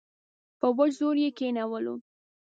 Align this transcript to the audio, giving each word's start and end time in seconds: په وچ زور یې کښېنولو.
په 0.59 0.67
وچ 0.77 0.91
زور 0.99 1.15
یې 1.23 1.29
کښېنولو. 1.37 1.95